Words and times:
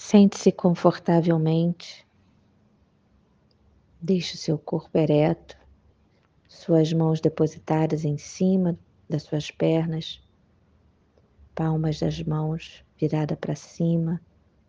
Sente-se 0.00 0.52
confortavelmente. 0.52 2.06
Deixe 4.00 4.36
o 4.36 4.38
seu 4.38 4.56
corpo 4.56 4.96
ereto, 4.96 5.58
suas 6.48 6.92
mãos 6.92 7.20
depositadas 7.20 8.04
em 8.04 8.16
cima 8.16 8.78
das 9.10 9.24
suas 9.24 9.50
pernas, 9.50 10.22
palmas 11.52 11.98
das 11.98 12.22
mãos 12.22 12.84
virada 12.96 13.36
para 13.36 13.56
cima, 13.56 14.22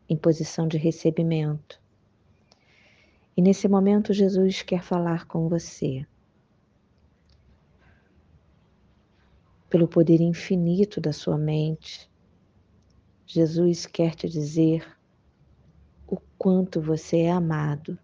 em 0.09 0.17
posição 0.17 0.67
de 0.67 0.79
recebimento. 0.79 1.79
E 3.37 3.41
nesse 3.41 3.67
momento 3.67 4.11
Jesus 4.11 4.63
quer 4.63 4.81
falar 4.81 5.27
com 5.27 5.47
você. 5.47 6.07
Pelo 9.69 9.87
poder 9.87 10.21
infinito 10.21 10.99
da 10.99 11.13
sua 11.13 11.37
mente, 11.37 12.09
Jesus 13.27 13.85
quer 13.85 14.15
te 14.15 14.27
dizer 14.27 14.98
o 16.09 16.17
quanto 16.37 16.81
você 16.81 17.17
é 17.19 17.31
amado, 17.31 17.97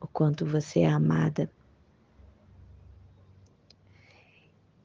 o 0.00 0.06
quanto 0.08 0.44
você 0.44 0.80
é 0.80 0.88
amada. 0.88 1.48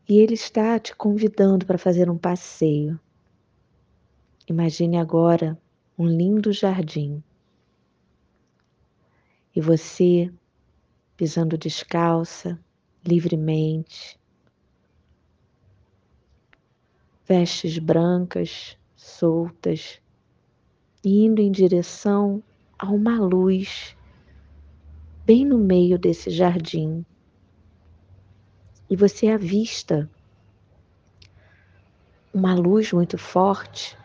E 0.07 0.19
Ele 0.19 0.35
está 0.35 0.77
te 0.77 0.95
convidando 0.95 1.65
para 1.65 1.79
fazer 1.79 2.07
um 2.07 2.17
passeio. 2.17 2.99
Imagine 4.47 4.97
agora 4.97 5.59
um 5.97 6.07
lindo 6.07 6.53
jardim 6.53 7.23
e 9.55 9.59
você 9.59 10.31
pisando 11.17 11.57
descalça, 11.57 12.59
livremente, 13.03 14.19
vestes 17.25 17.79
brancas, 17.79 18.77
soltas, 18.95 19.99
indo 21.09 21.41
em 21.41 21.51
direção 21.51 22.41
a 22.77 22.89
uma 22.89 23.19
luz 23.19 23.95
bem 25.25 25.45
no 25.45 25.57
meio 25.57 25.97
desse 25.97 26.29
jardim. 26.29 27.05
E 28.89 28.95
você 28.95 29.27
avista 29.27 30.09
uma 32.33 32.53
luz 32.53 32.91
muito 32.91 33.17
forte 33.17 33.97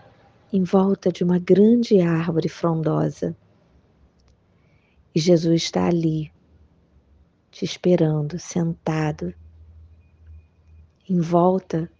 em 0.53 0.63
volta 0.63 1.11
de 1.11 1.25
uma 1.25 1.39
grande 1.39 2.01
árvore 2.01 2.49
frondosa. 2.49 3.37
E 5.15 5.21
Jesus 5.21 5.63
está 5.63 5.87
ali, 5.87 6.33
te 7.51 7.65
esperando, 7.65 8.39
sentado. 8.39 9.35
Em 11.09 11.21
volta 11.21 11.91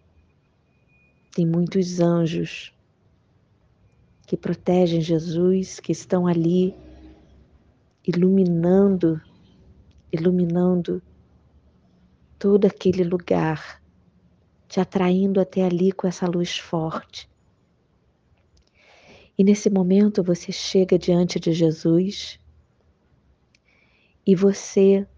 tem 1.35 1.47
muitos 1.47 2.01
anjos 2.01 2.73
que 4.31 4.37
protegem 4.37 5.01
Jesus, 5.01 5.81
que 5.81 5.91
estão 5.91 6.25
ali 6.25 6.73
iluminando, 8.07 9.21
iluminando 10.13 11.03
todo 12.39 12.65
aquele 12.65 13.03
lugar, 13.03 13.83
te 14.69 14.79
atraindo 14.79 15.41
até 15.41 15.65
ali 15.65 15.91
com 15.91 16.07
essa 16.07 16.27
luz 16.27 16.57
forte. 16.57 17.29
E 19.37 19.43
nesse 19.43 19.69
momento 19.69 20.23
você 20.23 20.53
chega 20.53 20.97
diante 20.97 21.41
de 21.41 21.53
Jesus 21.53 22.39
e 24.25 24.37
você 24.37 25.09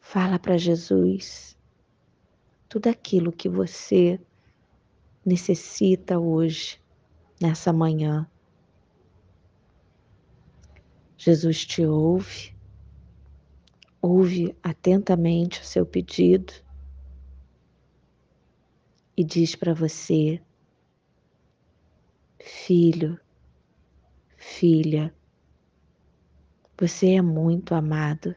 fala 0.00 0.40
para 0.40 0.58
Jesus 0.58 1.56
tudo 2.68 2.88
aquilo 2.88 3.30
que 3.30 3.48
você 3.48 4.18
necessita 5.24 6.18
hoje, 6.18 6.80
nessa 7.40 7.72
manhã. 7.72 8.28
Jesus 11.16 11.64
te 11.64 11.86
ouve, 11.86 12.54
ouve 14.00 14.56
atentamente 14.62 15.60
o 15.60 15.64
seu 15.64 15.86
pedido 15.86 16.52
e 19.16 19.22
diz 19.22 19.54
para 19.54 19.72
você: 19.72 20.42
Filho, 22.40 23.20
filha, 24.36 25.14
você 26.76 27.14
é 27.14 27.22
muito 27.22 27.74
amado. 27.74 28.34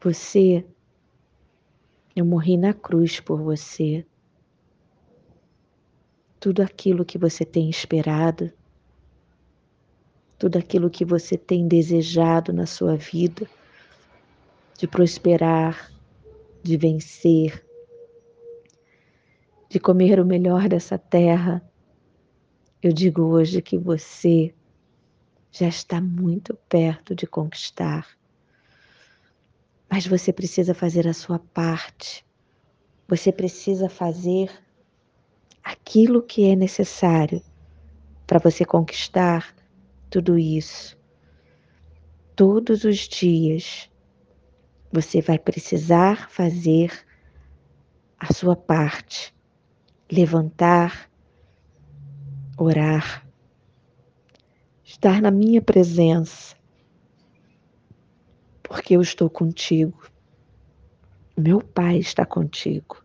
Você, 0.00 0.66
eu 2.16 2.24
morri 2.24 2.56
na 2.56 2.74
cruz 2.74 3.20
por 3.20 3.40
você 3.40 4.04
tudo 6.42 6.60
aquilo 6.60 7.04
que 7.04 7.16
você 7.16 7.44
tem 7.44 7.70
esperado, 7.70 8.52
tudo 10.36 10.58
aquilo 10.58 10.90
que 10.90 11.04
você 11.04 11.38
tem 11.38 11.68
desejado 11.68 12.52
na 12.52 12.66
sua 12.66 12.96
vida, 12.96 13.48
de 14.76 14.88
prosperar, 14.88 15.92
de 16.60 16.76
vencer, 16.76 17.64
de 19.68 19.78
comer 19.78 20.18
o 20.18 20.26
melhor 20.26 20.68
dessa 20.68 20.98
terra. 20.98 21.62
Eu 22.82 22.92
digo 22.92 23.22
hoje 23.22 23.62
que 23.62 23.78
você 23.78 24.52
já 25.52 25.68
está 25.68 26.00
muito 26.00 26.58
perto 26.68 27.14
de 27.14 27.24
conquistar. 27.24 28.04
Mas 29.88 30.08
você 30.08 30.32
precisa 30.32 30.74
fazer 30.74 31.06
a 31.06 31.14
sua 31.14 31.38
parte. 31.38 32.26
Você 33.06 33.30
precisa 33.30 33.88
fazer 33.88 34.50
aquilo 35.62 36.22
que 36.22 36.48
é 36.48 36.56
necessário 36.56 37.42
para 38.26 38.38
você 38.38 38.64
conquistar 38.64 39.54
tudo 40.08 40.38
isso. 40.38 40.98
Todos 42.34 42.84
os 42.84 43.08
dias 43.08 43.90
você 44.90 45.20
vai 45.20 45.38
precisar 45.38 46.30
fazer 46.30 46.92
a 48.18 48.32
sua 48.32 48.54
parte, 48.54 49.34
levantar, 50.10 51.10
orar, 52.56 53.26
estar 54.84 55.20
na 55.20 55.30
minha 55.30 55.60
presença, 55.60 56.54
porque 58.62 58.94
eu 58.94 59.00
estou 59.00 59.28
contigo. 59.28 60.06
Meu 61.36 61.60
Pai 61.60 61.96
está 61.98 62.26
contigo. 62.26 63.02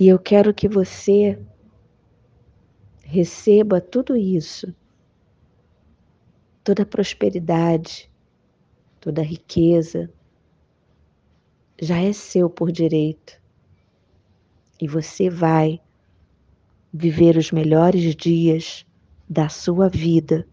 E 0.00 0.08
eu 0.08 0.18
quero 0.18 0.54
que 0.54 0.66
você 0.66 1.38
receba 3.02 3.82
tudo 3.82 4.16
isso, 4.16 4.74
toda 6.64 6.84
a 6.84 6.86
prosperidade, 6.86 8.10
toda 8.98 9.20
a 9.20 9.24
riqueza, 9.24 10.10
já 11.78 11.98
é 11.98 12.14
seu 12.14 12.48
por 12.48 12.72
direito. 12.72 13.38
E 14.80 14.88
você 14.88 15.28
vai 15.28 15.78
viver 16.90 17.36
os 17.36 17.52
melhores 17.52 18.16
dias 18.16 18.86
da 19.28 19.50
sua 19.50 19.90
vida 19.90 20.48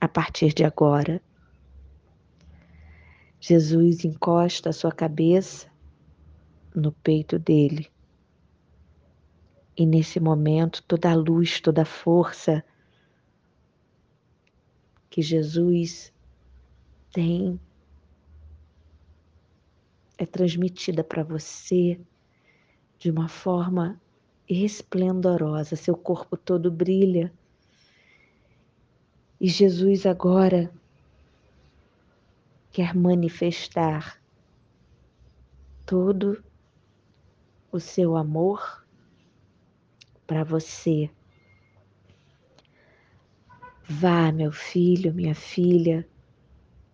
a 0.00 0.08
partir 0.08 0.54
de 0.54 0.64
agora. 0.64 1.20
Jesus 3.38 4.02
encosta 4.02 4.70
a 4.70 4.72
sua 4.72 4.92
cabeça 4.92 5.68
no 6.74 6.90
peito 6.90 7.38
dele 7.38 7.94
e 9.76 9.84
nesse 9.84 10.18
momento, 10.18 10.82
toda 10.84 11.10
a 11.10 11.14
luz, 11.14 11.60
toda 11.60 11.82
a 11.82 11.86
força 11.86 12.64
que 15.10 15.20
Jesus 15.20 16.12
tem 17.12 17.60
é 20.16 20.24
transmitida 20.24 21.04
para 21.04 21.22
você 21.22 22.00
de 22.98 23.10
uma 23.10 23.28
forma 23.28 24.00
esplendorosa, 24.48 25.76
seu 25.76 25.94
corpo 25.94 26.38
todo 26.38 26.70
brilha. 26.70 27.30
E 29.38 29.48
Jesus 29.48 30.06
agora 30.06 30.72
quer 32.70 32.94
manifestar 32.94 34.18
todo 35.84 36.42
o 37.70 37.78
seu 37.78 38.16
amor 38.16 38.85
para 40.26 40.44
você. 40.44 41.10
Vá, 43.88 44.32
meu 44.32 44.50
filho, 44.50 45.14
minha 45.14 45.34
filha, 45.34 46.06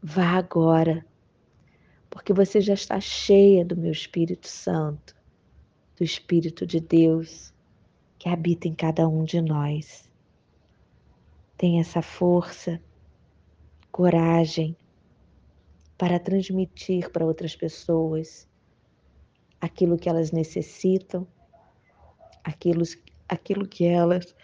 vá 0.02 0.37
agora, 0.37 1.06
porque 2.11 2.32
você 2.32 2.61
já 2.61 2.75
está 2.75 3.00
cheia 3.00 3.64
do 3.64 3.76
meu 3.76 3.90
Espírito 3.90 4.46
Santo, 4.46 5.17
do 5.96 6.05
Espírito 6.05 6.67
de 6.67 6.81
Deus 6.81 7.52
que 8.19 8.29
habita 8.29 8.69
em 8.69 8.75
cada 8.75 9.08
um 9.08 9.25
de 9.25 9.40
nós. 9.40 10.11
Tem 11.56 11.81
essa 11.81 12.02
força, 12.02 12.81
coragem 13.90 14.76
para 15.96 16.19
transmitir 16.19 17.11
para 17.11 17.25
outras 17.25 17.56
pessoas 17.56 18.46
aquilo 19.61 19.96
que 19.96 20.08
elas 20.08 20.31
necessitam 20.31 21.26
aquilo, 22.43 22.82
aquilo 23.32 23.67
que 23.67 23.84
elas 23.84 24.34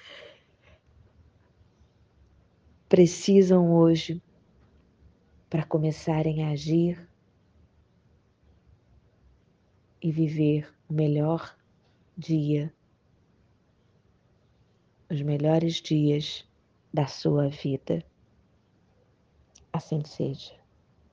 precisam 2.88 3.70
hoje 3.74 4.22
para 5.50 5.62
começarem 5.62 6.44
a 6.44 6.50
agir 6.50 7.06
e 10.00 10.10
viver 10.10 10.72
o 10.88 10.94
melhor 10.94 11.54
dia, 12.16 12.72
os 15.10 15.20
melhores 15.20 15.74
dias 15.82 16.46
da 16.92 17.06
sua 17.06 17.48
vida. 17.48 18.02
Assim 19.70 20.02
seja. 20.04 20.57